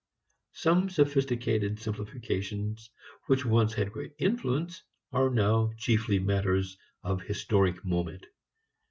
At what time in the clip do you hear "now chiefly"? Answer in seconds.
5.29-6.17